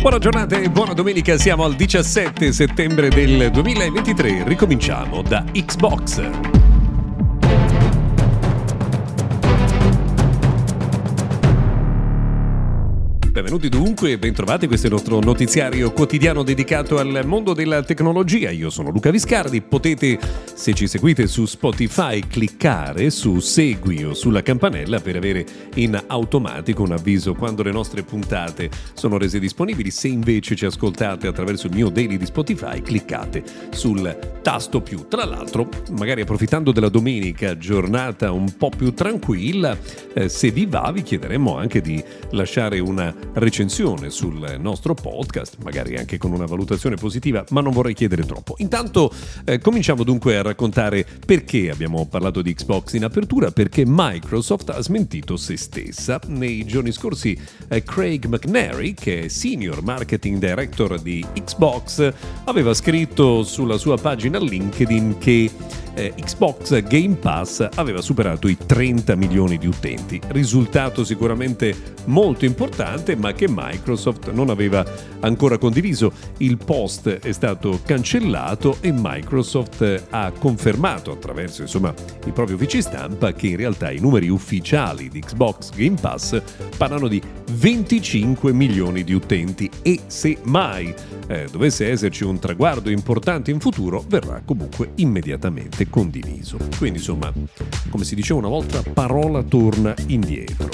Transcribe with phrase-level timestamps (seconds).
[0.00, 6.58] Buona giornata e buona domenica, siamo al 17 settembre del 2023, ricominciamo da Xbox.
[13.30, 18.50] Benvenuti dunque e bentrovati, questo è il nostro notiziario quotidiano dedicato al mondo della tecnologia.
[18.50, 20.18] Io sono Luca Viscardi, potete,
[20.60, 25.46] se ci seguite su Spotify, cliccare su segui o sulla campanella per avere
[25.76, 29.90] in automatico un avviso quando le nostre puntate sono rese disponibili.
[29.90, 35.08] Se invece ci ascoltate attraverso il mio daily di Spotify, cliccate sul tasto più.
[35.08, 39.74] Tra l'altro, magari approfittando della domenica, giornata un po' più tranquilla,
[40.12, 45.96] eh, se vi va vi chiederemmo anche di lasciare una recensione sul nostro podcast, magari
[45.96, 48.56] anche con una valutazione positiva, ma non vorrei chiedere troppo.
[48.58, 49.10] Intanto
[49.46, 54.80] eh, cominciamo dunque a raccontare perché abbiamo parlato di Xbox in apertura, perché Microsoft ha
[54.80, 56.20] smentito se stessa.
[56.26, 62.12] Nei giorni scorsi eh, Craig McNary, che è Senior Marketing Director di Xbox,
[62.44, 65.50] aveva scritto sulla sua pagina LinkedIn che
[66.00, 71.74] eh, Xbox Game Pass aveva superato i 30 milioni di utenti, risultato sicuramente
[72.06, 74.84] molto importante ma che Microsoft non aveva
[75.20, 76.12] ancora condiviso.
[76.38, 81.92] Il post è stato cancellato e Microsoft ha confermato attraverso insomma,
[82.24, 86.40] i propri uffici stampa che in realtà i numeri ufficiali di Xbox Game Pass
[86.76, 87.20] parlano di
[87.52, 90.94] 25 milioni di utenti e se mai
[91.26, 96.56] eh, dovesse esserci un traguardo importante in futuro verrà comunque immediatamente condiviso.
[96.78, 97.32] Quindi insomma,
[97.90, 100.68] come si diceva una volta, parola torna indietro.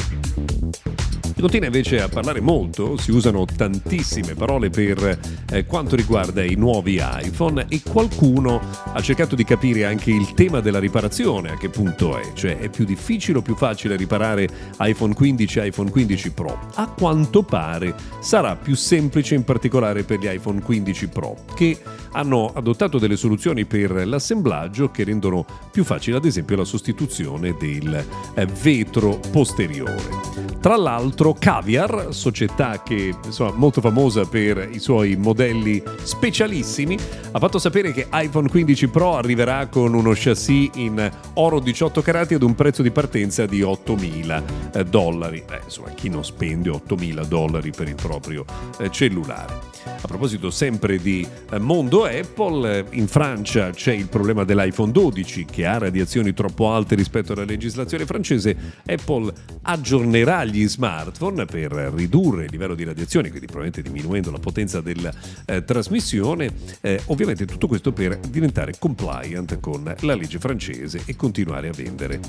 [1.36, 5.19] Si continua invece a parlare molto, si usano tantissime parole per
[5.50, 10.60] eh, quanto riguarda i nuovi iPhone e qualcuno ha cercato di capire anche il tema
[10.60, 14.48] della riparazione, a che punto è, cioè è più difficile o più facile riparare
[14.78, 16.58] iPhone 15 e iPhone 15 Pro.
[16.76, 21.78] A quanto pare sarà più semplice in particolare per gli iPhone 15 Pro, che
[22.12, 28.06] hanno adottato delle soluzioni per l'assemblaggio che rendono più facile ad esempio la sostituzione del
[28.32, 30.45] eh, vetro posteriore.
[30.66, 36.99] Tra l'altro Caviar, società che insomma molto famosa per i suoi modelli specialissimi,
[37.31, 42.34] ha fatto sapere che iPhone 15 Pro arriverà con uno chassis in oro 18 carati
[42.34, 45.44] ad un prezzo di partenza di 8.000 eh, dollari.
[45.47, 48.44] Beh, insomma, chi non spende 8.000 dollari per il proprio
[48.81, 49.75] eh, cellulare?
[49.87, 55.65] A proposito sempre di eh, mondo Apple, in Francia c'è il problema dell'iPhone 12 che
[55.65, 58.56] ha radiazioni troppo alte rispetto alla legislazione francese.
[58.84, 59.32] Apple
[59.62, 65.12] aggiornerà gli smartphone per ridurre il livello di radiazioni, quindi probabilmente diminuendo la potenza della
[65.44, 66.50] eh, trasmissione.
[66.81, 72.21] Eh, ovviamente tutto questo per diventare compliant con la legge francese e continuare a vendere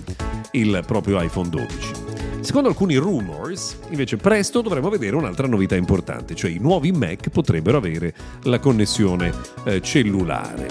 [0.52, 2.18] il proprio iPhone 12.
[2.42, 7.78] Secondo alcuni rumors, invece, presto dovremo vedere un'altra novità importante, cioè i nuovi Mac potrebbero
[7.78, 8.14] avere
[8.44, 9.34] la connessione
[9.66, 10.68] eh, cellulare.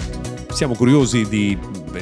[0.49, 1.55] Siamo curiosi di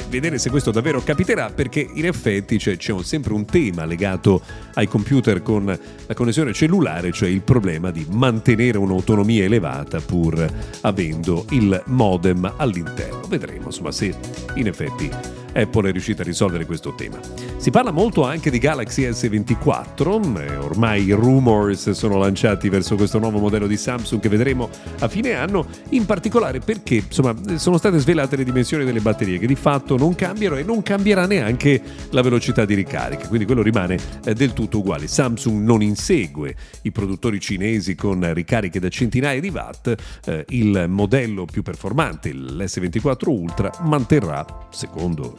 [0.08, 4.40] vedere se questo davvero capiterà perché in effetti c'è, c'è sempre un tema legato
[4.74, 10.46] ai computer con la connessione cellulare, cioè il problema di mantenere un'autonomia elevata pur
[10.82, 13.22] avendo il modem all'interno.
[13.28, 14.14] Vedremo insomma se
[14.54, 15.10] in effetti
[15.56, 17.18] Apple è riuscita a risolvere questo tema.
[17.56, 23.18] Si parla molto anche di Galaxy S24, eh, ormai i rumors sono lanciati verso questo
[23.18, 24.68] nuovo modello di Samsung che vedremo
[24.98, 29.46] a fine anno, in particolare perché insomma, sono state svelate le dimensioni delle batterie che
[29.46, 31.80] di fatto non cambiano e non cambierà neanche
[32.10, 35.06] la velocità di ricarica, quindi quello rimane eh, del tutto uguale.
[35.06, 39.94] Samsung non insegue i produttori cinesi con ricariche da centinaia di watt,
[40.26, 45.38] eh, il modello più performante, l'S24 Ultra, manterrà, secondo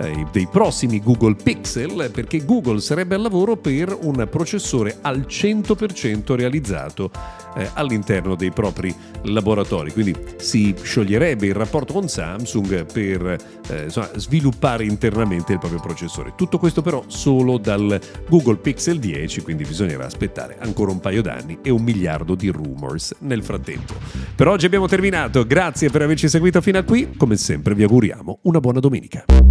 [0.00, 6.34] eh, dei prossimi Google Pixel perché Google sarebbe al lavoro per un processore al 100%
[6.34, 7.10] realizzato
[7.54, 9.92] eh, all'interno dei propri laboratori.
[9.92, 13.36] Quindi si scioglierebbe il rapporto con Samsung per
[13.68, 16.32] eh, insomma, sviluppare internamente il proprio processore.
[16.36, 21.58] Tutto questo però solo dal Google Pixel 10, quindi bisognerà aspettare ancora un paio d'anni
[21.62, 23.94] e un miliardo di rumors nel frattempo.
[24.34, 28.40] Per oggi abbiamo terminato, grazie per averci seguito fino a qui, come sempre vi auguriamo
[28.42, 29.49] una buona domenica.